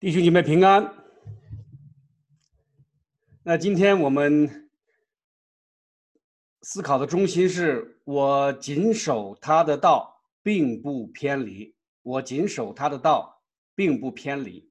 [0.00, 0.94] 弟兄姐妹平安。
[3.42, 4.70] 那今天我们
[6.62, 11.74] 思考的中心是我谨守他的道，并不偏离。
[12.02, 13.42] 我谨守他的道，
[13.74, 14.70] 并不偏离。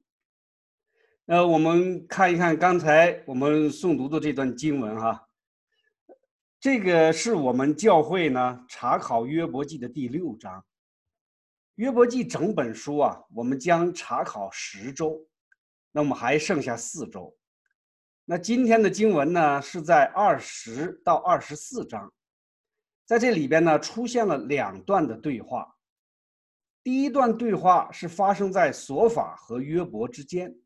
[1.26, 5.28] 呃，我们看一看刚才我们诵读的这段经文哈，
[6.58, 10.64] 这个是我们教会呢查考约伯记的第六章。
[11.78, 15.24] 约伯记整本书啊，我们将查考十周，
[15.92, 17.38] 那么还剩下四周。
[18.26, 22.12] 那今天的经文呢，是在二十到二十四章，
[23.06, 25.76] 在这里边呢出现了两段的对话。
[26.84, 30.60] 第一段对话是发生在索法和约伯之间，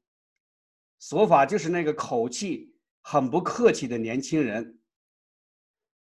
[0.98, 4.80] 索法就是那个口气很不客气的年轻人。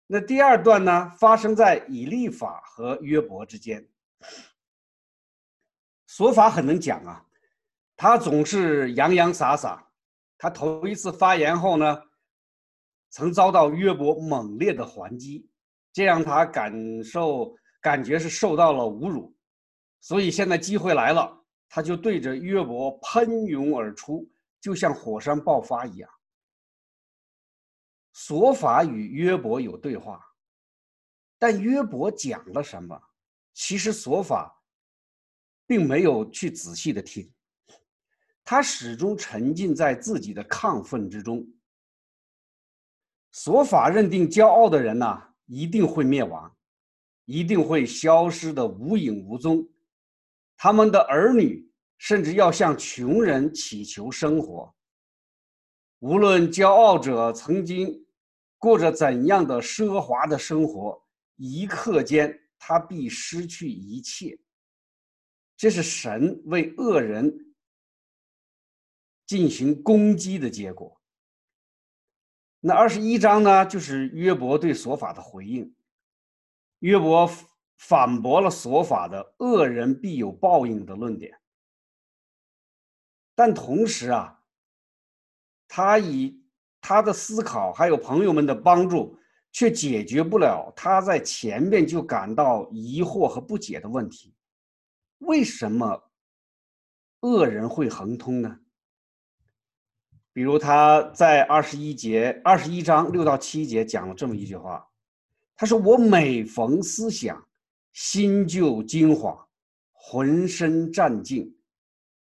[0.05, 3.87] 那第二段呢，发生在以利法和约伯之间。
[6.17, 7.23] 说法很能讲啊，
[7.95, 9.87] 他总是洋洋洒洒。
[10.35, 12.01] 他头一次发言后呢，
[13.11, 15.47] 曾遭到约伯猛烈的还击，
[15.93, 19.31] 这让他感受感觉是受到了侮辱。
[20.01, 24.27] 所以现在机会来了，他就对着约伯喷涌而出，
[24.59, 26.09] 就像火山爆发一样。
[28.13, 30.19] 索法与约伯有对话，
[31.37, 32.99] 但约伯讲了什么？
[33.53, 34.56] 其实索法。
[35.67, 37.29] 并没有去仔细的听，
[38.43, 41.45] 他始终沉浸在自己的亢奋之中。
[43.31, 46.55] 索法认定骄傲的人呐，一定会灭亡，
[47.25, 49.67] 一定会消失的无影无踪，
[50.55, 54.73] 他们的儿女甚至要向穷人乞求生活。
[55.99, 58.05] 无论骄傲者曾经
[58.57, 61.03] 过着怎样的奢华的生活，
[61.35, 64.39] 一刻间他必失去一切。
[65.57, 67.55] 这是神为恶人
[69.25, 71.01] 进行攻击的结果。
[72.59, 75.75] 那二十一章呢，就是约伯对索法的回应。
[76.79, 77.29] 约伯
[77.77, 81.39] 反驳了索法的“恶人必有报应”的论点，
[83.33, 84.43] 但同时啊，
[85.67, 86.39] 他以
[86.79, 89.17] 他的思考还有朋友们的帮助，
[89.51, 94.35] 却解决不了他在前面就感到疑惑和不解的问题。
[95.19, 96.11] 为什么
[97.21, 98.59] 恶人会亨通呢？
[100.31, 104.87] 比如他在二十一节、二十一章六到七节讲了这么一句话，
[105.55, 107.49] 他说：“我每逢思想，
[107.93, 109.47] 心就惊惶，
[109.91, 111.51] 浑身战兢。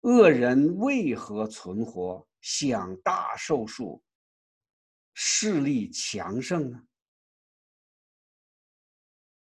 [0.03, 4.03] 恶人为何存活，享大寿数，
[5.15, 6.83] 势力强盛呢？”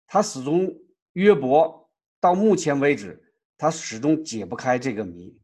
[0.06, 0.72] 他始终
[1.14, 1.90] 约伯
[2.20, 3.29] 到目前为止。
[3.60, 5.38] 他始终解不开这个谜，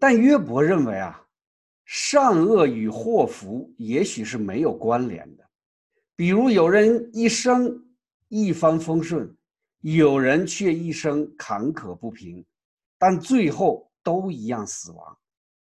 [0.00, 1.24] 但约伯认为啊，
[1.84, 5.48] 善恶与祸福也许是没有关联的。
[6.16, 7.72] 比如有人一生
[8.26, 9.32] 一帆风顺，
[9.82, 12.44] 有人却一生坎坷不平，
[12.98, 15.18] 但最后都一样死亡，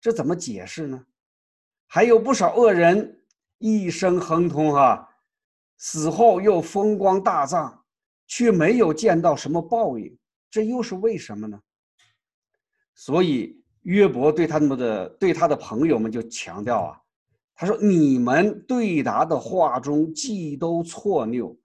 [0.02, 1.02] 这怎么解释呢？
[1.86, 3.24] 还有不少恶人
[3.56, 5.08] 一生亨通哈，
[5.78, 7.82] 死后又风光大葬，
[8.26, 10.14] 却没有见到什么报应。
[10.52, 11.58] 这又是为什么呢？
[12.94, 17.00] 所以约伯对他们的对他的朋友们就强调啊，
[17.54, 21.56] 他说：“你们对答的话中既都错谬，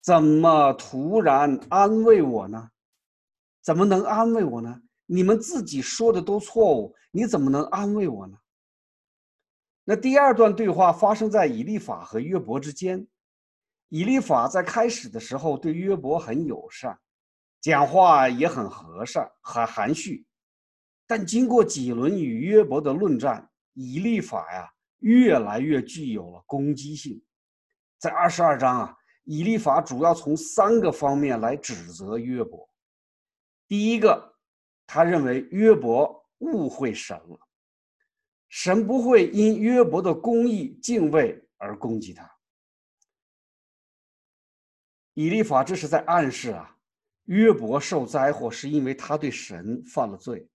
[0.00, 2.70] 怎么突然安慰我呢？
[3.60, 4.80] 怎么能安慰我呢？
[5.06, 8.38] 你们自己说的都错误，你怎么能安慰我呢？”
[9.82, 13.04] 那第二段对话发生在以利法和约伯之间，
[13.88, 16.96] 以利法在开始的时候对约伯很友善。
[17.60, 20.24] 讲话也很和善，很含蓄，
[21.06, 27.20] 但经过几轮与约伯的论战，以利法呀越来越具有了攻击性。
[27.98, 32.70] 在二十二章啊，以利法主要从三个方面来指责约伯。
[33.66, 34.36] 第一个，
[34.86, 37.40] 他认为约伯误会神了，
[38.48, 42.30] 神不会因约伯的公义敬畏而攻击他。
[45.14, 46.76] 以利法这是在暗示啊。
[47.28, 50.48] 约伯受灾祸是因为他对神犯了罪。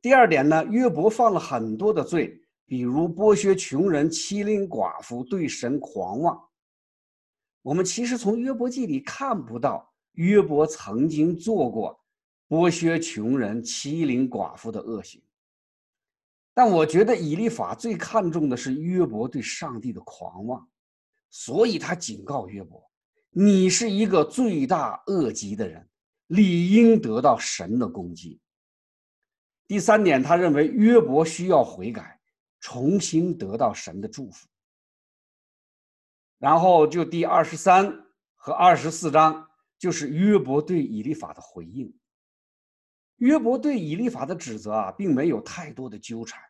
[0.00, 6.48] 第二点呢，约伯犯了很多的罪，比如剥削穷人、欺凌寡妇、对神狂妄。
[7.60, 12.02] 我们其实从约伯记里看不到约伯曾经做过
[12.48, 15.22] 剥削穷人、欺凌寡妇的恶行。
[16.54, 20.66] 但我觉得以利法最看重的是约伯对上帝的狂妄，
[21.28, 22.82] 所以他警告约伯。
[23.36, 25.88] 你是一个罪大恶极的人，
[26.28, 28.40] 理应得到神的攻击。
[29.66, 32.20] 第三点，他认为约伯需要悔改，
[32.60, 34.46] 重新得到神的祝福。
[36.38, 39.48] 然后就第二十三和二十四章，
[39.80, 41.92] 就是约伯对以利法的回应。
[43.16, 46.40] 约伯对以利法的指责啊，并没有太多的纠缠。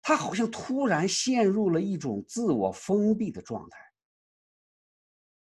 [0.00, 3.78] 他好像突然陷入了一种自我封闭的状态。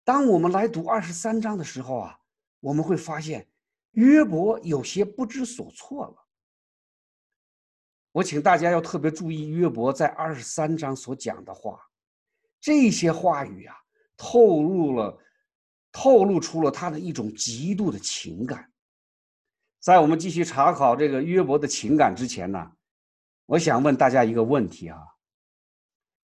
[0.07, 2.17] 当我们来读二十三章的时候啊，
[2.61, 3.45] 我们会发现
[3.91, 6.15] 约伯有些不知所措了。
[8.13, 11.77] 我请大家要特别注意约伯在二十三章所讲的话，
[12.61, 13.75] 这些话语啊，
[14.15, 15.19] 透露了，
[15.91, 18.71] 透露出了他的一种极度的情感。
[19.81, 22.71] 在我们继续查考这个约伯的情感之前呢。
[23.45, 24.97] 我想问大家一个问题啊，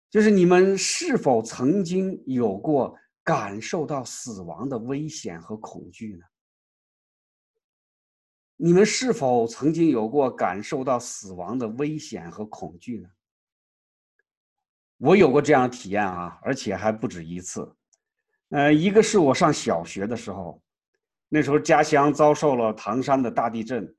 [0.10, 6.26] 就是你们是否曾经有过感受到死亡的危险和恐惧呢？
[8.58, 13.10] 你们是否曾经有过感受到死亡的危险和恐惧呢？
[14.98, 17.76] 我有过这样体验啊，而且还不止一次。
[18.50, 20.62] 呃，一个是我上小学的时候，
[21.28, 23.96] 那时候家乡遭受了唐山的大地震，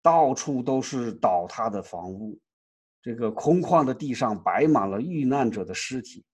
[0.00, 2.40] 到处都是倒塌的房屋。
[3.02, 6.24] 这个空旷的地上摆满了遇难者的尸体，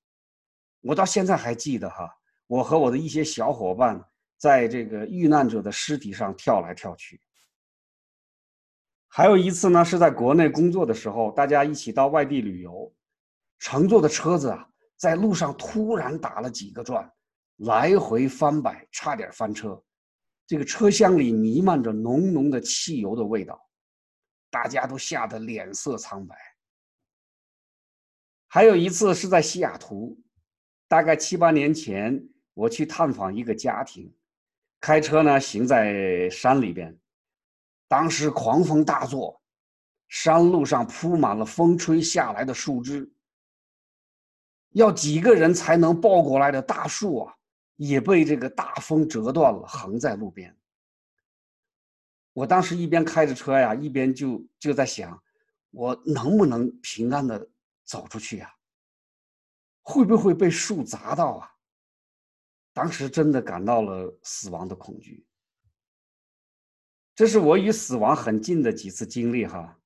[0.81, 2.09] 我到现在还记得哈，
[2.47, 4.03] 我和我的一些小伙伴
[4.37, 7.21] 在这个遇难者的尸体上跳来跳去。
[9.09, 12.93] 还有一次呢，是在国内工作的时候，大家一起到外地旅游，
[13.59, 17.09] 乘坐的车子啊，在路上突然打了几个转，
[17.59, 19.81] 来回翻摆，差点翻车。
[20.47, 23.59] 这个车厢里弥漫着浓浓的汽油的味道，
[24.51, 26.37] 大家都吓得脸色苍白。
[28.49, 30.21] 还有一次是在西雅图，
[30.89, 34.11] 大概七八年前，我去探访一个家庭，
[34.81, 36.99] 开车呢行在山里边，
[37.87, 39.43] 当时狂风大作，
[40.09, 43.13] 山路上铺满了风吹下来的树枝，
[44.71, 47.35] 要几个人才能抱过来的大树啊，
[47.77, 50.57] 也被这个大风折断了，横在路边。
[52.33, 55.23] 我当时一边开着车呀，一边就就在想，
[55.71, 57.49] 我能不能平安的。
[57.87, 58.51] 走出去呀，
[59.83, 61.54] 会不会被树砸到啊？
[62.75, 65.25] 当时真的感到了死亡的恐惧。
[67.15, 69.79] 这是我与死亡很近的几次经历哈，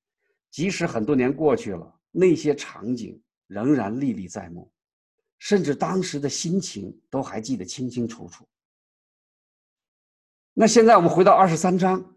[0.51, 4.69] 即使很多年过去了，那些场景仍然历历在目，
[5.37, 8.45] 甚至当时的心情都还记得清清楚楚。
[10.53, 12.15] 那现在我们回到二十三章，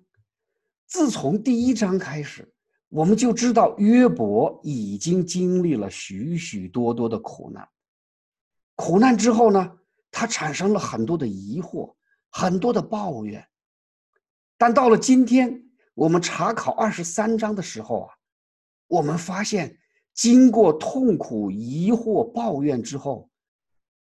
[0.87, 2.49] 自从第一章开始。
[2.89, 7.67] 我们就知道约伯已经经历了许许多多的苦难。
[8.75, 9.79] 苦难之后呢，
[10.13, 11.97] 他产生了很多的疑惑，
[12.31, 13.45] 很多的抱怨。
[14.57, 18.15] 但到了今天，我们查考二十三章的时候啊，
[18.87, 19.81] 我们发现，
[20.15, 23.29] 经过痛苦、疑惑、抱怨之后，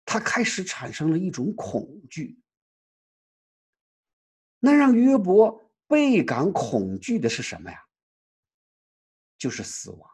[0.06, 2.40] 他开始产生了一种恐惧。
[4.60, 7.78] 那让约伯倍感恐惧的是什么呀？
[9.36, 10.10] 就是死亡。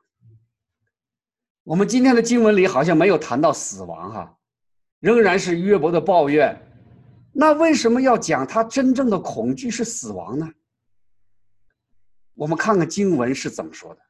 [1.63, 4.39] 我们今天的经文里好像没有谈到死亡，哈，
[5.05, 6.59] 仍然是约伯的抱怨。
[7.31, 10.51] 那为什么要讲他真正的恐惧是死亡呢？
[12.33, 14.01] 我们看看经文是怎么说的。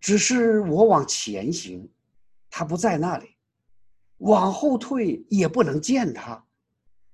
[0.00, 1.88] 只是我往前行，
[2.50, 3.26] 他不在那里；
[4.16, 6.44] 往后退也不能见他。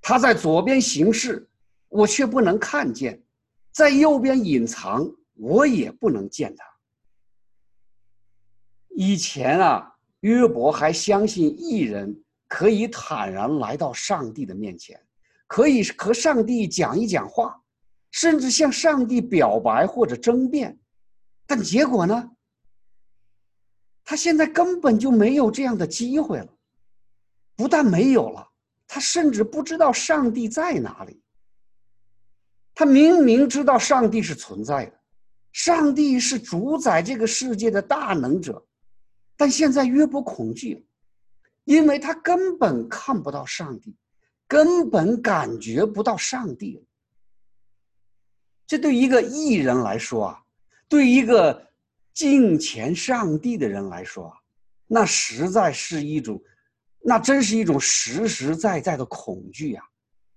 [0.00, 1.46] 他在左边行事，
[1.88, 3.22] 我却不能看见。
[3.70, 6.64] 在右边隐藏，我也不能见他。
[8.88, 15.00] 以前啊，约伯还相信艺人可以坦然来到上帝的面前，
[15.46, 17.60] 可以和上帝讲一讲话，
[18.10, 20.78] 甚至向上帝表白或者争辩。
[21.46, 22.30] 但结果呢？
[24.04, 26.48] 他现在根本就没有这样的机会了。
[27.56, 28.48] 不但没有了，
[28.86, 31.22] 他甚至不知道上帝在哪里。
[32.74, 35.00] 他明明知道上帝是存在的，
[35.52, 38.65] 上帝是主宰这个世界的大能者，
[39.36, 40.82] 但现在约伯恐惧了，
[41.64, 43.96] 因为他根本看不到上帝，
[44.48, 46.84] 根本感觉不到上帝。
[48.66, 50.42] 这对一个艺人来说啊，
[50.88, 51.70] 对一个
[52.12, 54.36] 敬虔上帝的人来说啊，
[54.86, 56.42] 那实在是一种，
[57.00, 59.82] 那真是一种实实在在的恐惧呀，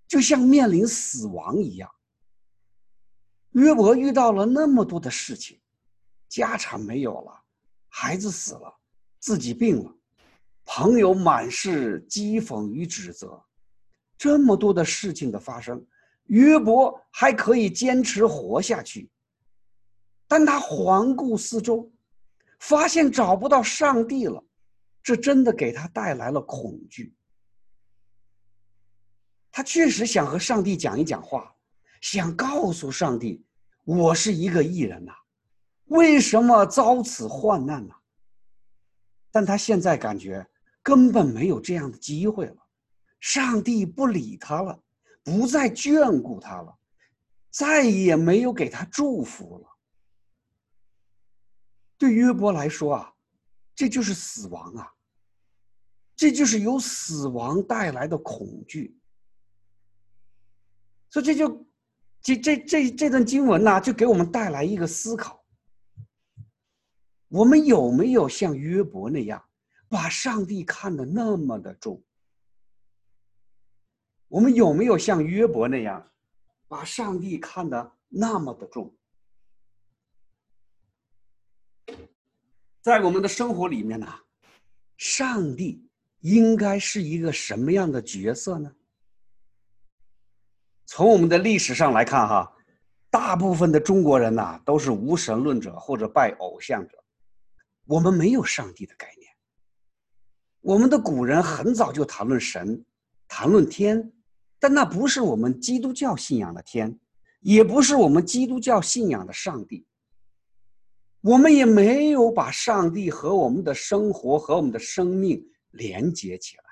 [0.08, 1.90] 就像面临死亡一样。
[3.54, 5.60] 约伯遇到了那么多的事情，
[6.28, 7.42] 家产没有了，
[7.88, 8.79] 孩子死了，
[9.20, 9.94] 自己病了，
[10.66, 13.44] 朋友满是讥讽与指责，
[14.18, 15.86] 这么多的事情的发生，
[16.26, 19.10] 约伯还可以坚持活下去。
[20.28, 21.92] 但他环顾四周，
[22.60, 24.44] 发现找不到上帝了，
[25.02, 27.14] 这真的给他带来了恐惧。
[29.52, 31.54] 他确实想和上帝讲一讲话，
[32.00, 33.44] 想告诉上帝
[33.84, 35.12] ：“我是一个艺人呐，
[35.86, 37.94] 为什么遭此患难呢？”
[39.32, 40.48] 但他现在感觉
[40.82, 42.58] 根本没有这样的机会了，
[43.20, 44.82] 上帝不理他了，
[45.24, 46.78] 不再眷顾他了，
[47.50, 49.70] 再也没有给他祝福了。
[51.98, 53.14] 对约伯来说啊，
[53.76, 54.94] 这就是死亡啊，
[56.16, 58.98] 这就是由死亡带来的恐惧。
[61.10, 61.68] 所以这就，
[62.22, 65.39] 这这这这段经文呢，就给我们带来一个思考：
[67.30, 69.44] 我们有没有像约伯那样，
[69.88, 72.04] 把上帝看得那么的重？
[74.28, 76.12] 我们有没有像约伯那样，
[76.68, 78.94] 把上帝看得那么的重？
[82.82, 84.08] 在我们的生活里面呢，
[84.98, 85.88] 上帝
[86.22, 88.76] 应该是一个什么样的角色呢？
[90.86, 92.56] 从我们的历史上来看，哈，
[93.12, 96.99] 大部分的中国人呐都是无神论者或者拜偶像者，
[97.90, 99.28] 我们没有上帝的概念。
[100.62, 102.86] 我们的古人很早就谈论神，
[103.28, 104.14] 谈论天，
[104.60, 107.00] 但那不是我们基督教信仰的天，
[107.42, 109.88] 也不是我们基督教信仰的上帝。
[111.22, 116.64] 我们也没有把上帝和我们的生活和我们的生命连接起来。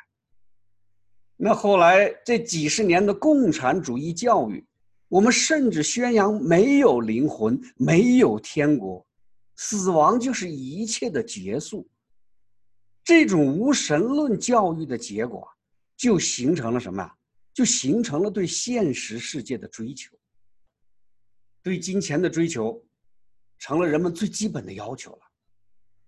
[1.35, 4.63] 那后来这几十年的共产主义教育，
[5.07, 9.06] 我们甚至宣扬没有灵魂，没有天国，
[9.57, 11.89] 死亡就是一切的结束。
[13.03, 15.47] 这种无神论教育的结果，
[15.97, 17.11] 就形成了什么？
[17.53, 20.15] 就形成了对现实世界的追求，
[21.63, 22.81] 对金钱的追求。
[23.59, 25.21] 成了人们最基本的要求了，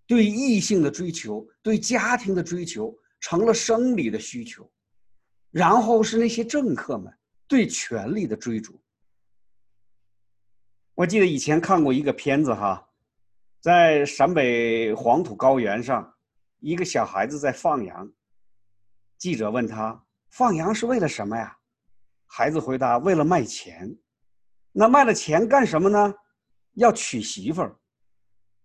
[0.06, 4.72] 对异性的追求，对家庭的追求，成了生理的需求。
[5.50, 7.12] 然后是那些政客们
[7.48, 8.80] 对权力的追逐。
[10.94, 12.88] 我记得以前看过一个片子哈，
[13.62, 16.14] 在陕北黄土高原上，
[16.60, 18.10] 一个小孩子在放羊。
[19.18, 20.02] 记者问他
[20.32, 21.58] ：“放羊是为了什么呀？”
[22.26, 23.94] 孩子回答：“为了卖钱。”
[24.72, 26.14] 那卖了钱干什么呢？
[26.76, 27.76] 要娶媳妇儿，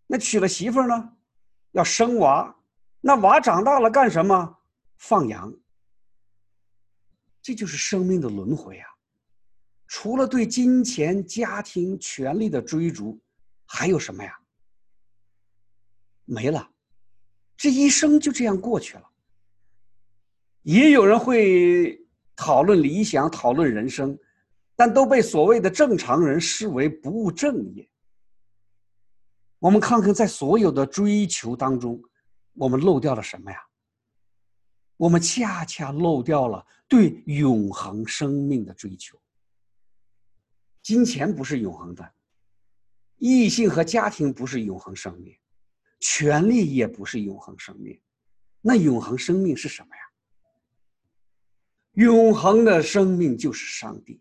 [0.06, 1.16] 那娶了媳妇儿呢，
[1.72, 2.54] 要生娃，
[3.00, 4.58] 那娃长大了干什么？
[4.98, 5.52] 放羊。
[7.42, 8.88] 这就是生命的轮回啊！
[9.88, 13.20] 除了对金钱、家庭、权力的追逐，
[13.66, 14.38] 还有什么呀？
[16.24, 16.70] 没了，
[17.56, 19.10] 这一生就这样过去了。
[20.62, 21.98] 也有人会
[22.34, 24.18] 讨论理想、讨论人生，
[24.74, 27.88] 但都被所谓的正常人视为不务正业。
[29.58, 32.02] 我们看看，在所有的追求当中，
[32.54, 33.58] 我们漏掉了什么呀？
[34.96, 39.20] 我们恰恰漏掉了对永恒生命的追求。
[40.82, 42.14] 金钱不是永恒的，
[43.16, 45.36] 异性和家庭不是永恒生命，
[46.06, 47.98] 权力也不是永恒生命。
[48.60, 50.02] 那永恒生命是什么呀？
[51.94, 54.20] 永恒的生命就是上帝，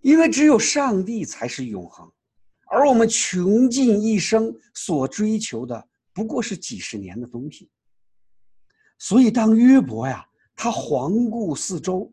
[0.00, 2.10] 因为只有上帝才是永恒。
[2.70, 7.70] 而我们穷尽一生所追求的，不过是几十年的东西。
[8.98, 12.10] 所以，当约伯呀，他环顾四周，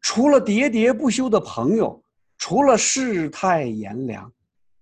[0.00, 2.02] 除了喋喋不休的朋友，
[2.38, 4.32] 除了世态炎凉，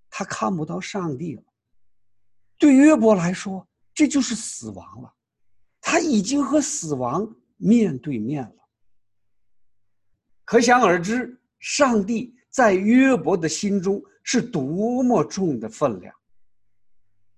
[0.09, 1.43] 他看不到上帝了。
[2.59, 5.15] 对约伯来说，这就是死亡了。
[5.81, 8.69] 他已经和死亡面对面了。
[10.45, 14.03] 可想而知，上帝在约伯的心中。
[14.29, 16.13] 是多么重的分量！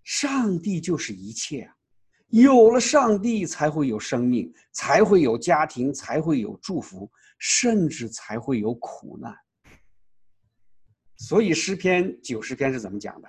[0.04, 1.76] 上帝就是一切啊，
[2.28, 9.36] 有了上帝才会有生命，才会有家庭，才会有祝福，甚至才会有苦难。
[11.18, 13.28] 所以诗篇九十篇是怎么讲的？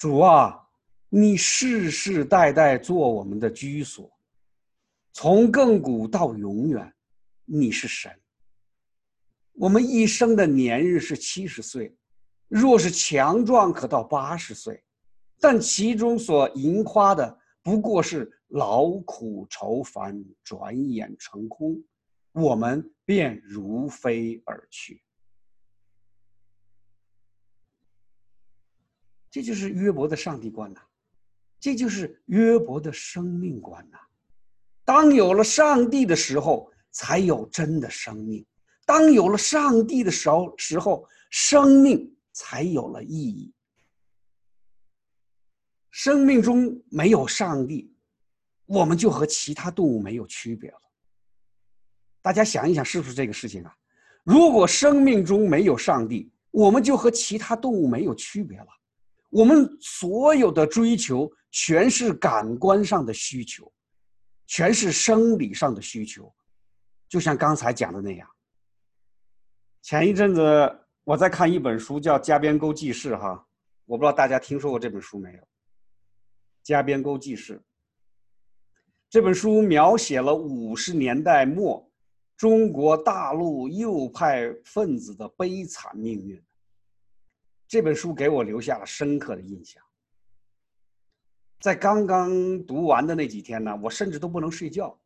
[0.00, 0.66] 主啊，
[1.10, 4.10] 你世世代代做我们的居所，
[5.12, 6.90] 从亘古到永远，
[7.44, 8.10] 你是神。
[9.52, 11.94] 我们一生的年日是七十岁，
[12.48, 14.82] 若是强壮，可到八十岁，
[15.38, 21.78] 但其中所盈夸的不过是劳苦愁烦，转眼成空，
[22.32, 25.02] 我们便如飞而去。
[29.30, 30.80] 这就是约伯的上帝观呐，
[31.60, 33.98] 这就是约伯的生命观呐。
[34.84, 38.44] 当有了上帝的时候，才有真的生命。
[38.84, 43.52] 当有了上帝的时候，时候生命才有了意义。
[45.90, 47.94] 生命中没有上帝，
[48.66, 50.80] 我们就和其他动物没有区别了。
[52.20, 53.76] 大家想一想，是不是这个事情啊？
[54.24, 58.66] 如果生命中没有上帝，我们就和其他动物没有区别了。
[59.30, 63.72] 我们所有的追求全是感官上的需求，
[64.46, 66.32] 全是生理上的需求，
[67.08, 68.28] 就像刚才讲的那样。
[69.82, 73.46] 前一阵子我在看一本书，叫《加边沟记事》哈，
[73.86, 75.38] 我不知道大家听说过这本书没有？
[76.62, 77.56] 《加边沟记事》
[79.08, 81.86] 这本书描写了五十年代末。
[82.36, 86.42] 中国大陆右派分子的悲惨命运。
[87.70, 89.80] 这本书给我留下了深刻的印象。
[91.60, 92.28] 在刚刚
[92.66, 94.98] 读完的那几天呢，我甚至都不能睡觉，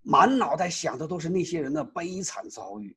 [0.00, 2.96] 满脑袋想的都是那些人的悲惨遭遇。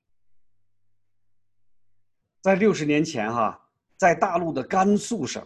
[2.42, 3.60] 在六十年前，哈，
[3.98, 5.46] 在大陆的甘肃省，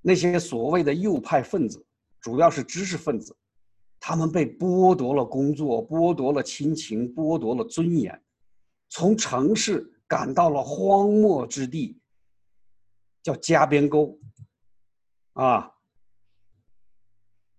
[0.00, 1.84] 那些所谓的右派分子，
[2.18, 3.36] 主要是知识分子。
[4.00, 8.18] 他们被剥夺了工作，剥夺了亲情，剥夺了尊严，
[8.88, 12.00] 从城市赶到了荒漠之地，
[13.22, 14.18] 叫加边沟，
[15.34, 15.72] 啊，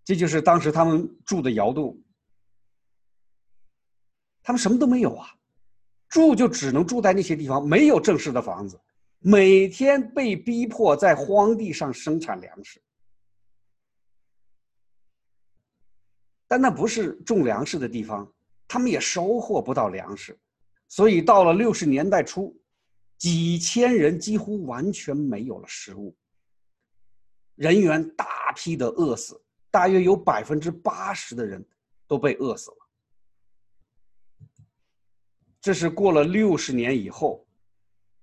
[0.04, 1.98] 这就是当时他们住的窑洞。
[4.46, 5.34] 他们什么都没有啊，
[6.10, 8.78] 住就只能住在那些地方，没有正式的房子，
[9.20, 12.82] 每天被逼迫在荒地上生产粮食。
[16.46, 18.30] 但那不是种粮食的地方，
[18.68, 20.38] 他们也收获不到粮食，
[20.90, 22.54] 所以到了六十年代初，
[23.24, 26.14] 几千人几乎完全没有了食物，
[27.56, 31.66] 人员大批的饿死，大约有百分之八十的人
[32.06, 32.78] 都被饿死了。
[35.62, 37.48] 这是过了六十年以后，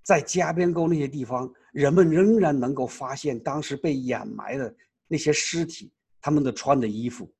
[0.03, 4.71] 在加边沟那些地方，人们仍然能够发现当时被掩埋的
[5.07, 7.33] 那些尸体，他们的穿的衣服。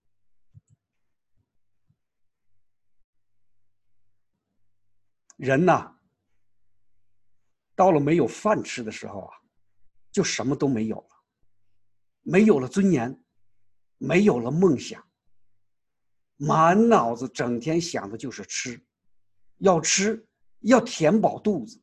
[5.38, 5.95] 人呐，
[7.82, 9.34] 到了没有饭吃的时候啊，
[10.12, 11.10] 就什么都没有了，
[12.22, 13.20] 没有了尊严，
[13.98, 15.04] 没有了梦想，
[16.38, 18.80] 满脑子整天想的就是吃，
[19.58, 20.24] 要吃，
[20.60, 21.82] 要填饱肚子，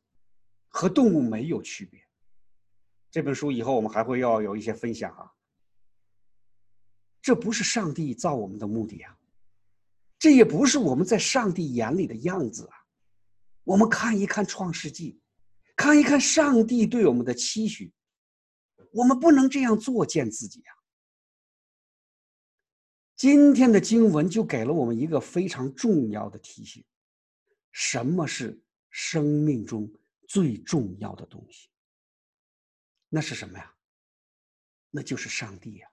[0.69, 2.01] 和动物没有区别。
[3.11, 5.29] 这本书以后我们还会要有一些分享啊。
[7.21, 9.17] 这不是上帝造我们的目的啊，
[10.17, 12.85] 这也不是我们在上帝眼里的样子啊。
[13.65, 15.11] 我们看一看《创世纪》，
[15.79, 17.93] 看一看上帝对我们的期许，
[18.91, 20.73] 我们不能这样作践自己呀。
[23.15, 26.83] 今天的经文就给了我们一个非常重要的提醒：
[27.71, 29.89] 什么是生命中
[30.27, 31.69] 最重要的东西？
[33.07, 33.73] 那是什么呀？
[34.89, 35.87] 那就是上帝呀。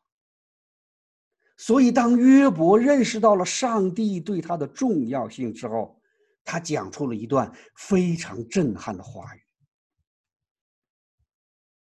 [1.56, 6.02] 所以，当约伯认识到了上帝对他的重要性之后，
[6.42, 9.45] 他讲出了一段非常震撼的话语。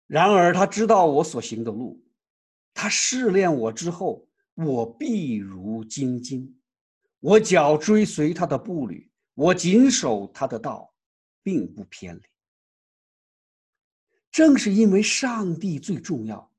[0.07, 2.01] 然而，他知道我所行的路，
[2.73, 6.59] 他试炼我之后，我必如金金，
[7.19, 10.93] 我脚追随他的步履，我谨守他的道，
[11.43, 12.21] 并不偏离。
[14.31, 16.51] 正是因为上帝最重要，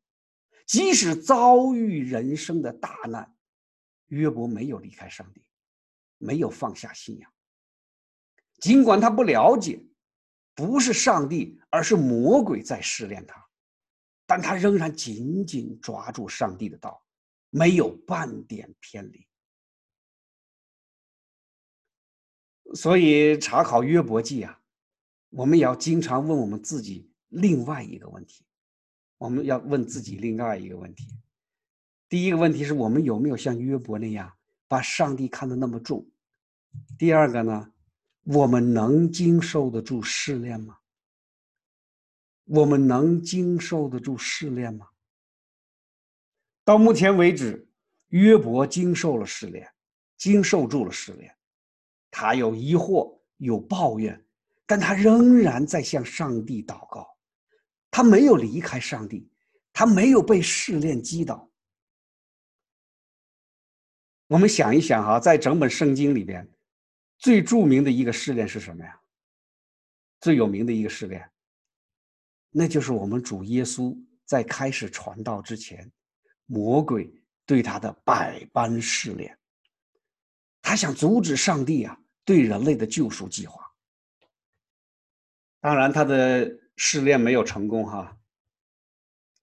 [0.66, 3.34] 即使遭遇人生的大难，
[4.08, 5.42] 约伯没有离开上帝，
[6.18, 7.32] 没有放下信仰。
[8.61, 9.80] 尽管他不了解，
[10.58, 13.46] 不是上帝，而是魔鬼在试炼他，
[14.26, 17.00] 但他仍然紧紧抓住上帝的道，
[17.50, 19.24] 没有半点偏离。
[22.74, 24.60] 所以查考约伯记啊，
[25.30, 28.44] 我们也要经常问我们自己另外一个问题：
[29.16, 31.06] 我们要问自己另外一个问题。
[32.08, 36.04] 第一个问题是我们有没有像约伯那样把上帝看得那么重？
[36.98, 37.72] 第二个呢？
[38.24, 40.78] 我们能经受得住试炼吗？
[42.44, 44.88] 我们能经受得住试炼吗？
[46.64, 47.68] 到目前为止，
[48.09, 49.70] 约伯经受了试炼，
[50.16, 51.35] 经受住了试炼，
[52.11, 54.24] 他有疑惑，有抱怨，
[54.66, 57.07] 但他仍然在向上帝祷告，
[57.90, 59.31] 他没有离开上帝，
[59.72, 61.50] 他没有被试炼击倒。
[64.26, 66.46] 我们想一想哈，在整本圣经里边。
[67.18, 69.00] 最著名的一个试炼是什么呀？
[70.20, 71.31] 最有名的一个试炼，
[72.50, 75.90] 那就是我们主耶稣在开始传道之前，
[76.46, 77.12] 魔鬼
[77.46, 79.38] 对他的百般试炼。
[80.61, 83.64] 他想阻止上帝啊对人类的救赎计划，
[85.61, 88.16] 当然，他的试炼没有成功哈。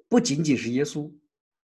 [0.07, 1.11] 不仅仅是耶稣，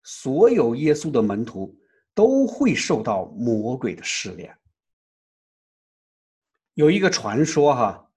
[0.04, 1.78] 所有耶稣的门徒
[2.14, 4.56] 都会受到魔鬼的试炼。
[6.78, 8.12] 有一个传说哈，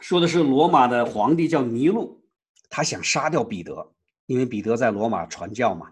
[0.00, 2.22] 说的是罗马的皇帝叫尼禄，
[2.68, 3.94] 他想杀掉彼得，
[4.26, 5.90] 因为彼得在罗马传教嘛，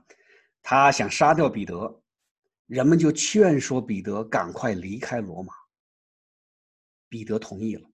[0.62, 2.02] 他想杀掉彼得。
[2.66, 5.54] 人们就劝说彼得赶快离开罗马。
[7.08, 7.88] 彼得同意了，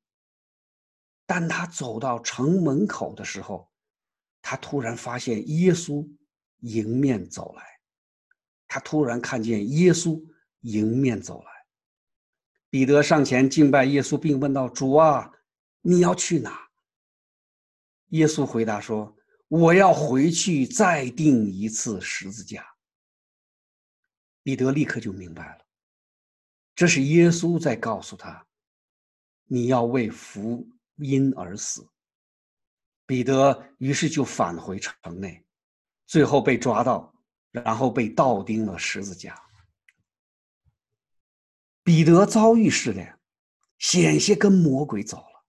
[1.24, 3.70] 但他走到城门口的时候，
[4.40, 6.04] 他突然发现耶稣
[6.62, 7.62] 迎面走来。
[8.66, 10.20] 他突然看见耶稣
[10.62, 11.61] 迎面走来。
[12.72, 15.30] 彼得上前敬拜耶稣，并问道：“主啊，
[15.82, 16.70] 你要去哪？”
[18.08, 19.14] 耶稣回答说
[19.48, 22.66] ：“我要回去再钉一次十字架。”
[24.42, 25.66] 彼得立刻就明白了，
[26.74, 28.46] 这是耶稣在告诉他
[29.44, 31.86] ：“你要为福音而死。”
[33.04, 35.44] 彼得于是就返回城内，
[36.06, 37.14] 最后被抓到，
[37.50, 39.38] 然后被倒钉了十字架。
[41.82, 43.18] 彼得遭遇试炼，
[43.78, 45.44] 险些跟魔鬼走了。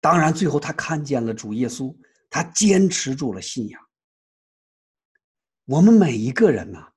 [0.00, 1.96] 当然，最后他看见了主耶稣，
[2.30, 3.80] 他坚持住了信仰。
[5.64, 6.88] 我们每一个人呢？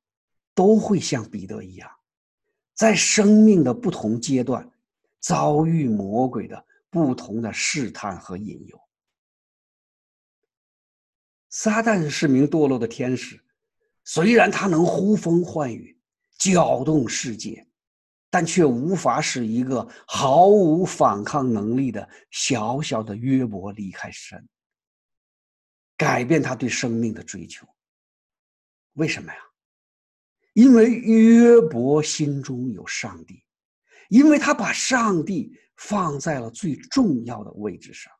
[0.53, 1.91] 都会像彼得一样，
[2.73, 4.71] 在生命的不同阶段
[5.19, 8.79] 遭遇魔鬼的不同的试探和引诱。
[11.49, 13.43] 撒旦是名堕落的天使，
[14.05, 15.99] 虽然他能呼风唤雨、
[16.37, 17.67] 搅动世界，
[18.35, 24.45] 但却无法使一个毫无反抗能力的小小的约伯离开神，
[25.95, 27.65] 改变他对生命的追求。
[28.95, 29.39] 为什么呀？
[30.51, 33.41] 因为约伯心中有上帝，
[34.09, 38.11] 因为他把上帝放在了最重要的位置上，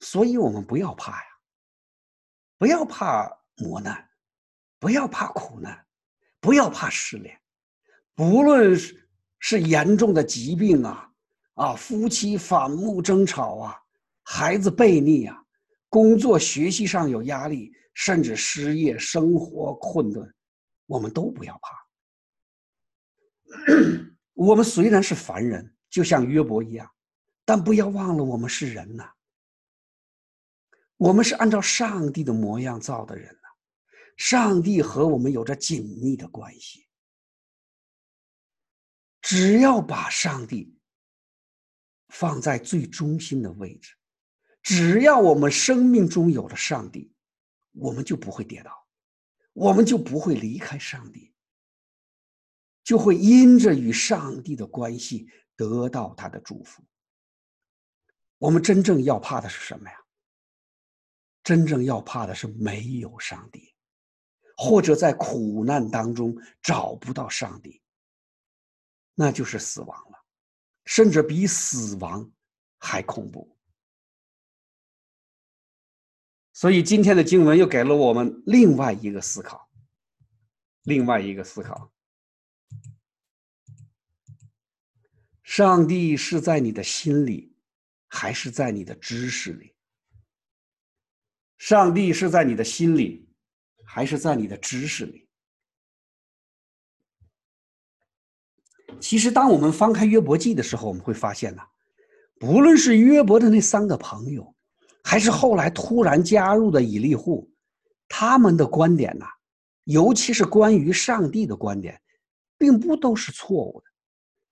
[0.00, 1.28] 所以我们不要怕呀，
[2.58, 4.10] 不要怕磨难，
[4.78, 5.86] 不要怕苦难，
[6.38, 7.41] 不要怕失恋，
[8.14, 11.10] 不论是是严重的疾病啊，
[11.54, 13.76] 啊，夫妻反目争吵啊，
[14.22, 15.36] 孩子悖逆啊，
[15.88, 20.32] 工作学习上有压力，甚至失业，生活困顿。
[20.86, 21.82] 我们都不要怕。
[24.34, 26.90] 我们虽然是凡人，就像约伯一样，
[27.44, 29.10] 但不要忘了我们是人呐。
[30.98, 33.48] 我们是按照上帝的模样造的人呐。
[34.16, 36.86] 上帝和我们有着紧密的关系。
[39.22, 40.76] 只要把上帝
[42.08, 43.94] 放在最中心的位置，
[44.62, 47.10] 只要我们生命中有了上帝，
[47.72, 48.86] 我们就不会跌倒。
[49.54, 51.30] 我们就不会离开上帝，
[52.82, 56.82] 就会因着与上帝的关系得到他的祝福。
[58.38, 59.96] 我们真正要怕的是什么呀？
[61.44, 63.74] 真正要怕的是没有上帝，
[64.56, 67.81] 或者在苦难当中找不到上帝，
[69.22, 70.18] 那就是死亡了，
[70.84, 72.28] 甚至比死亡
[72.76, 73.56] 还恐怖。
[76.52, 79.70] 所以今天的经文又给了我们另外一个思考，
[80.82, 81.92] 另外一个思考：
[85.44, 87.54] 上帝是在你的心里，
[88.08, 89.72] 还是在你的知识里？
[91.58, 93.32] 上帝是在你的心里，
[93.84, 95.28] 还是在你的知识里？
[99.02, 101.62] 其实，当我们翻开约伯记的时候，我们会发现呢，
[102.38, 104.54] 不论是约伯的那三个朋友。
[105.04, 107.50] 还是后来突然加入的以利户，
[108.08, 109.26] 他们的观点呢，
[109.82, 112.00] 尤其是关于上帝的观点，
[112.56, 113.86] 并不都是错误的，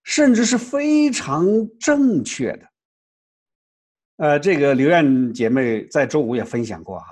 [0.02, 1.46] 甚至是非常
[1.78, 2.68] 正确的。
[4.16, 7.06] 呃，这个刘艳姐妹在周五也分享过哈，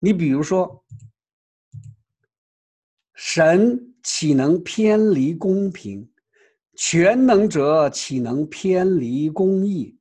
[0.00, 0.84] 你比如说，
[3.14, 6.11] 神岂能偏离公平？
[6.74, 9.98] 全能者岂能偏离公义？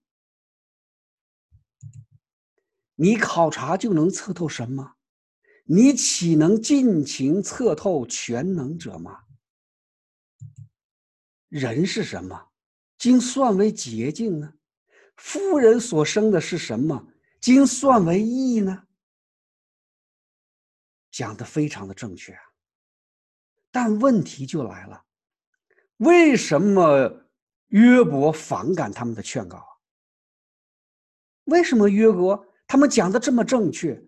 [2.96, 4.96] 你考察就能测透什么？
[5.66, 9.24] 你岂能尽情测透全能者吗？
[11.50, 12.52] 人是什么？
[12.98, 14.54] 经算为捷径呢？
[15.18, 17.08] 夫人所生的是什么？
[17.40, 18.88] 经算为义呢？
[21.10, 22.42] 讲的非常的正确啊。
[23.72, 25.06] 但问题就来了：
[26.02, 27.28] 为什么
[27.68, 29.64] 约伯反感他们的劝告？
[31.44, 32.44] 为什么约伯？
[32.66, 34.02] 他们讲的这么正确，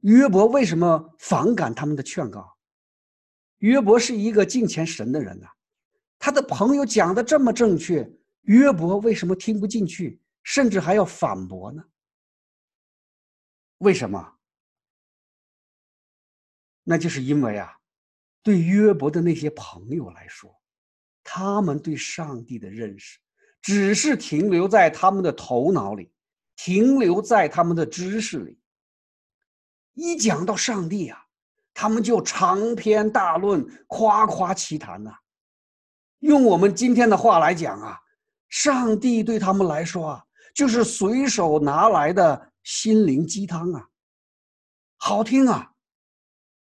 [0.00, 2.56] 约伯为什么反感他们的劝告？
[3.58, 5.46] 约伯是一个敬虔神的人呐，
[6.18, 8.10] 他的朋友讲的这么正确，
[8.42, 11.84] 约伯为什么听不进去，甚至还要反驳呢？
[13.78, 14.38] 为什么？
[16.82, 17.78] 那就是因为啊，
[18.42, 20.59] 对约伯的那些朋友来说，
[21.22, 23.18] 他们对上帝的认识
[23.62, 26.12] 只是停留在他们的头脑里，
[26.56, 28.58] 停留在他们的知识里。
[29.94, 31.26] 一讲到上帝啊，
[31.74, 35.12] 他们就长篇大论、夸夸其谈呐。
[36.20, 37.98] 用我们今天的话来讲啊，
[38.48, 43.88] 上帝对他们来说啊，就是随手拿来的心灵鸡汤啊，
[44.96, 45.72] 好听啊。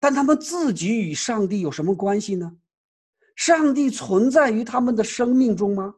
[0.01, 2.57] 但他们自己与上帝有什么关系呢？
[3.39, 5.95] 上帝存在于他们的生命中吗？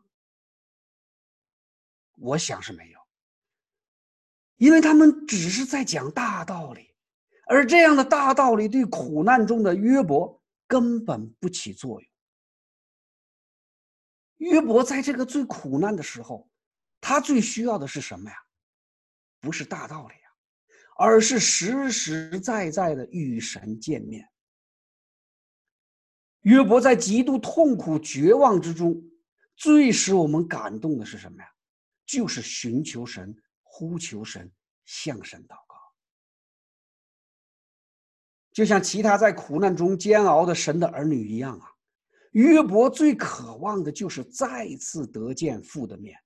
[2.18, 3.00] 我想是没有，
[4.59, 6.94] 因为他们只是在讲大道理，
[7.46, 12.11] 而这样的大道理对苦难中的约伯根本不起作用。
[14.37, 16.46] 约伯在这个最苦难的时候，
[17.00, 18.37] 他最需要的是什么呀？
[19.40, 20.29] 不是大道理啊，
[20.98, 24.29] 而是实实在在的与神见面。
[26.42, 29.03] 约伯在极度痛苦、绝望之中，
[29.57, 31.48] 最使我们感动的是什么呀？
[32.07, 34.50] 就是寻求神、呼求神、
[34.85, 35.76] 向神祷告。
[38.53, 41.70] 就像其他在苦难中煎熬的神的儿女一样啊。
[42.33, 46.18] 约伯最渴望的就是再次得见父的面。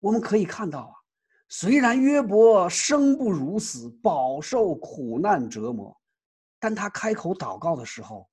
[0.00, 0.94] 我们可以看到啊，
[1.48, 5.94] 虽然约伯生不如死，饱受苦难折磨，
[6.58, 8.28] 但他开口祷告的时候，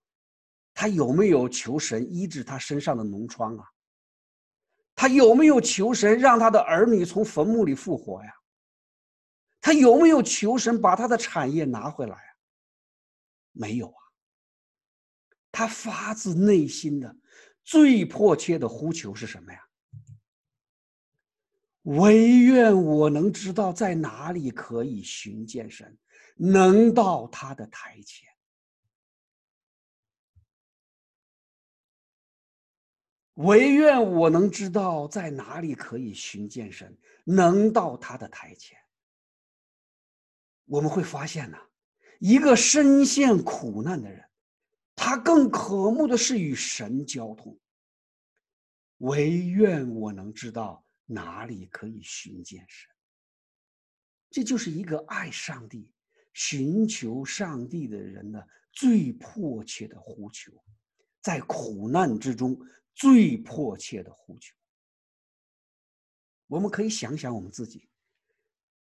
[0.81, 3.63] 他有没有求神医治他身上的脓疮啊？
[4.95, 8.33] 他有没有求神让他的儿女从坟墓里复活呀？
[9.61, 12.33] 他有没有求神把他的产业拿回来啊？
[13.51, 14.01] 没有啊。
[15.51, 17.15] 他发自内心的、
[17.63, 19.59] 最迫切的呼求是什么呀？
[21.83, 25.95] 唯愿我能知道在哪里可以寻见神，
[26.37, 28.30] 能到他的台前。
[33.43, 38.77] 唯愿我能知道在哪里可以寻见神，能到他的台前。
[40.65, 41.57] 我们会发现呢，
[42.19, 44.23] 一个深陷苦难的人。
[44.95, 47.57] 他更渴慕的是与神交通。
[48.97, 52.87] 唯愿我能知道哪里可以寻见神。
[54.29, 55.91] 这就是一个爱上帝、
[56.33, 60.51] 寻求上帝的人的最迫切的呼求，
[61.21, 62.55] 在苦难之中
[62.93, 64.55] 最迫切的呼求。
[66.47, 67.89] 我们可以想想我们自己，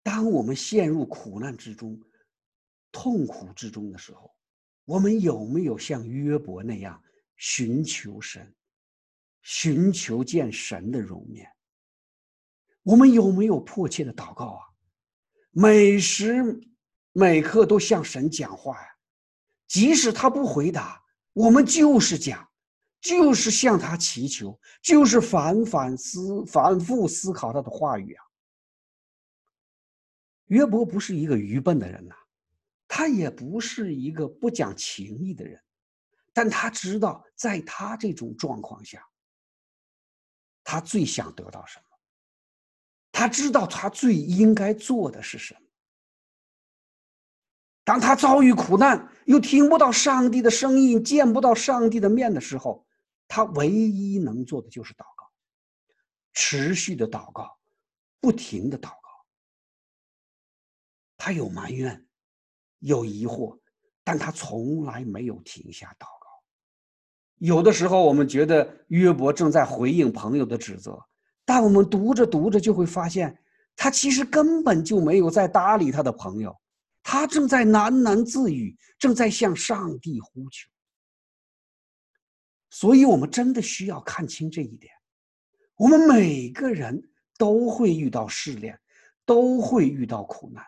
[0.02, 2.00] 当我们陷入苦难之中、
[2.90, 4.34] 痛苦之中的时候。
[4.86, 7.00] 我们有没有像约伯那样
[7.36, 8.52] 寻求神，
[9.42, 11.48] 寻求见神的容面？
[12.82, 14.66] 我们有没有迫切的祷告啊？
[15.52, 16.60] 每时
[17.12, 18.88] 每刻都向神讲话呀，
[19.68, 21.00] 即使他不回答，
[21.34, 22.49] 我们就是讲，
[23.00, 28.24] 就是向他祈求，就是反反思、反复思考他的话语啊。
[30.46, 32.14] 约伯不是一个愚笨的人呐。
[32.92, 35.62] 他也不是一个不讲情义的人，
[36.32, 39.06] 但他知道，在他这种状况下，
[40.64, 41.84] 他最想得到什么？
[43.12, 45.60] 他知道他最应该做的是什么。
[47.84, 52.84] 当他遭遇苦难，又听不到上帝的声音，见不到上帝的面的时候，
[53.32, 55.24] 他唯一能做的就是祷告，
[56.32, 57.56] 持续的祷告，
[58.20, 59.08] 不停的祷告。
[61.16, 62.04] 他有埋怨。
[62.80, 63.58] 有疑惑，
[64.02, 66.26] 但他从来没有停下祷告。
[67.36, 70.98] 有的时候，我们觉得约伯正在回应朋友的指责，
[71.44, 73.38] 但我们读着读着就会发现，
[73.76, 76.58] 他其实根本就没有在搭理他的朋友，
[77.02, 80.70] 他正在喃喃自语，正在向上帝呼求。
[82.70, 84.92] 所以，我们真的需要看清这一点：
[85.74, 88.78] 我们每个人都会遇到试炼，
[89.24, 90.64] 都会遇到苦难，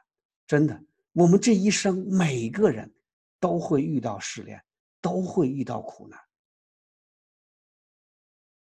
[0.47, 0.83] 真的。
[1.13, 2.93] 我们这一生，每个人
[3.39, 4.63] 都会遇到试炼，
[5.01, 6.19] 都会遇到苦难，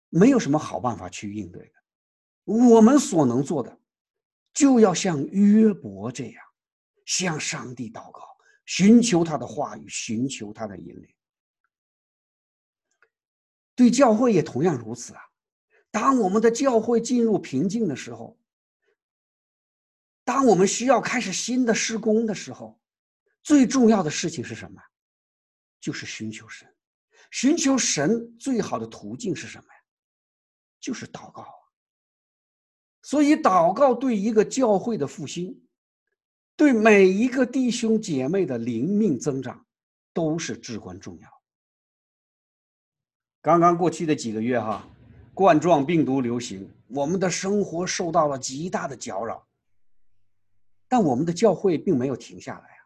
[0.09, 1.73] 没有什么好办法去应对的。
[2.43, 3.79] 我们所能做的，
[4.53, 6.43] 就要像约伯这样，
[7.05, 8.21] 向上帝祷告，
[8.65, 11.12] 寻求他的话语，寻求他的引领。
[13.75, 15.21] 对教会也同样如此啊！
[15.89, 18.39] 当我们的教会进入瓶颈的时候，
[20.23, 22.79] 当我们需要开始新的施工的时候，
[23.43, 24.81] 最重要的事情是什么？
[25.79, 26.67] 就是寻求神。
[27.31, 29.79] 寻求神最好的途径是什么呀？
[30.79, 31.63] 就是祷告啊！
[33.01, 35.67] 所以，祷告对一个教会的复兴，
[36.55, 39.65] 对每一个弟兄姐妹的灵命增长，
[40.13, 41.42] 都是至关重要。
[43.43, 44.87] 刚刚过去的几个月，哈，
[45.33, 49.45] 冠状病毒流行，我们的生活受到了极大的搅扰，
[50.87, 52.81] 但我们的教会并没有停下来啊。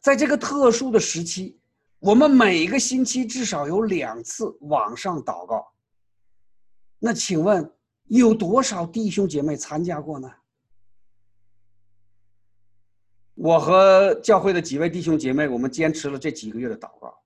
[0.00, 1.60] 在这个特殊的时期，
[1.98, 5.70] 我们每个星期至少有两次网上祷告。
[6.98, 7.70] 那请问？
[8.08, 10.30] 有多少弟兄姐妹参加过呢？
[13.34, 17.23] 我和教会的几位弟兄姐妹，我们坚持了这几个月的祷告。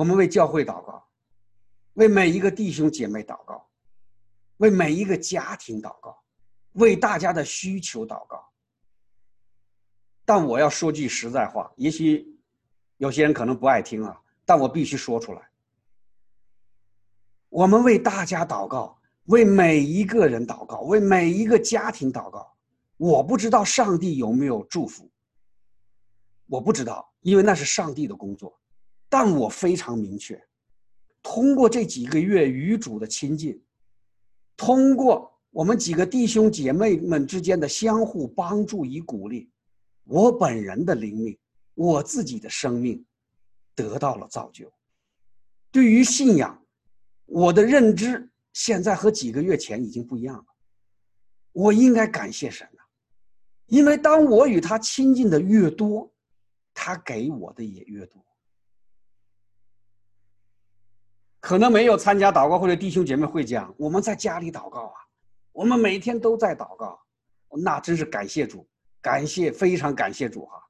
[0.00, 1.06] 我们为教会祷告，
[1.92, 3.68] 为每一个弟兄姐妹祷告，
[4.56, 6.18] 为每一个家庭祷告，
[6.72, 8.42] 为大家的需求祷告。
[10.24, 12.26] 但我要说句实在话，也许
[12.96, 15.50] 有些人可能不爱听啊，但我必须说出来。
[17.50, 22.50] 我们为大家祷告，为每一个人祷告，为每一个家庭祷告。
[22.96, 25.10] 我不知道上帝有没有祝福，
[26.46, 28.58] 我不知道，因为那是上帝的工作。
[29.10, 30.42] 但我非常明确，
[31.22, 33.62] 通过这几个月与主的亲近，
[34.56, 39.50] 通过我们几个弟兄姐妹们之间的相互帮助与鼓励，
[40.04, 41.38] 我本人的灵命，
[41.74, 43.04] 我自己的生命，
[43.74, 44.72] 得到了造就。
[45.70, 46.56] 对于信仰。
[47.32, 50.46] 我的认知现在和几个月前已经不一样了，
[51.52, 52.82] 我应该感谢神啊，
[53.66, 56.12] 因为当我与他亲近的越多，
[56.74, 58.20] 他给我的也越多。
[61.40, 64.94] 可能没有参加祷告会的弟兄姐妹会讲，我们在家里祷告啊，
[65.52, 67.00] 我们每天都在祷告，
[67.62, 68.68] 那真是感谢主，
[69.00, 70.62] 感谢非常感谢主哈。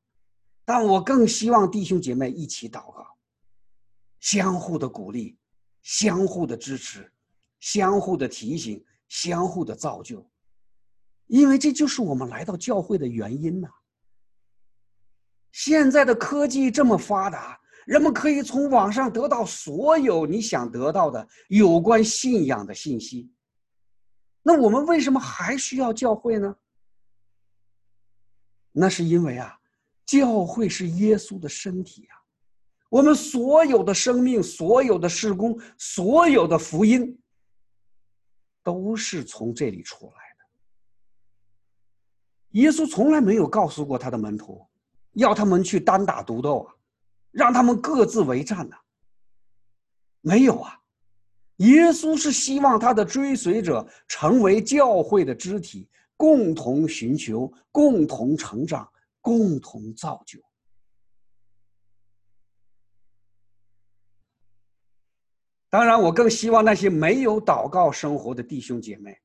[0.64, 3.06] 但我更希望弟兄姐妹一起祷告，
[4.20, 5.37] 相互的鼓励。
[5.83, 7.11] 相互的支持，
[7.59, 10.30] 相互的提醒，相互的造就，
[11.26, 13.68] 因为这就是我们来到教会的原因呐。
[15.52, 23.31] 现在的科技这么发达，人们可以从网上得到所有你想得到的有关信仰的信息。
[24.43, 26.57] 那我们为什么还需要教会呢？
[28.73, 29.59] 那是因为啊，
[30.07, 32.14] 教会是耶稣的身体啊。
[32.88, 37.21] 我们所有的生命、所有的事工、所有的福音，
[38.64, 40.45] 都是从这里出来的。
[42.61, 44.66] 耶稣从来没有告诉过他的门徒，
[45.12, 46.75] 要他们去单打独斗啊，
[47.31, 48.77] 让他们各自为战呐。
[50.21, 50.81] 没有啊，
[51.57, 58.90] 耶稣是希望他的追随者成为教会的肢体，共同寻求、共同成长、
[59.21, 60.38] 共同造就。
[65.71, 69.16] 当然，我更希望那些没有祷告生活的弟兄姐妹，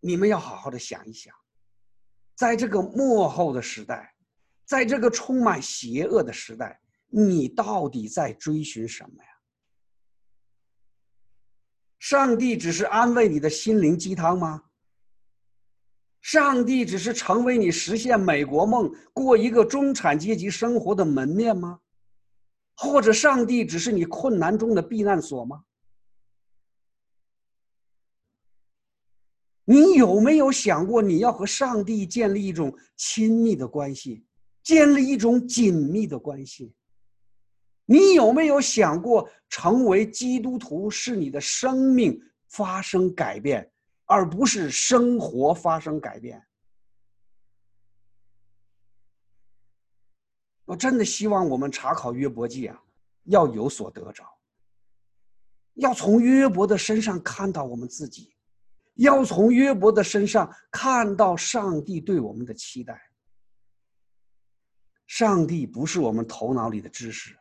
[0.00, 1.32] 你们要好好的想一想，
[2.34, 4.12] 在这个幕后的时代，
[4.70, 9.30] 在这个充满邪恶的时代，你到底在追寻什么呀？
[11.98, 14.62] 上帝只是安慰你的心灵鸡汤吗？
[16.20, 21.80] 上帝只是成为你实现美国梦、过一个中产阶级生活的门面吗？
[22.76, 25.64] 或者上帝只是你困难中的避难所吗？
[29.64, 34.24] 你有没有想过你要和上帝建立一种亲密的关系，
[34.62, 36.74] 建立一种紧密的关系？
[37.86, 43.68] 你有没有想过成为基督徒是你的生命发生改变，
[44.04, 46.40] 而不是生活发生改变？
[50.64, 52.80] 我真的希望我们查考约伯记啊，
[53.24, 54.24] 要有所得着。
[55.74, 58.32] 要从约伯的身上看到我们自己，
[58.94, 63.09] 要从约伯的身上看到上帝对我们的期待。
[65.10, 67.36] 上帝不是我们头脑里的知识，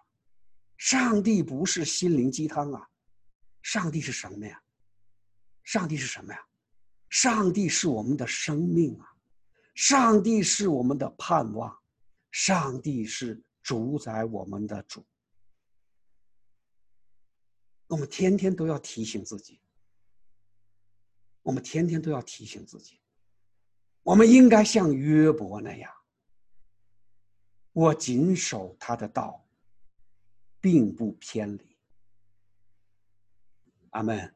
[0.78, 2.90] 上帝不是心灵鸡汤啊，
[3.62, 4.60] 上帝是什么呀？
[5.64, 6.40] 上帝是什么呀？
[7.12, 9.06] 上帝是我们的生命啊，
[9.76, 11.78] 上帝是我们的盼望。
[12.32, 15.06] 上帝是主宰我们的主，
[17.86, 19.62] 我们天天都要提醒自己，
[21.44, 23.00] 我们天天都要提醒自己，
[24.02, 25.92] 我们应该像约伯那样，
[27.80, 29.46] 我谨守他的道，
[30.60, 31.78] 并不偏离。
[33.92, 34.36] 阿门。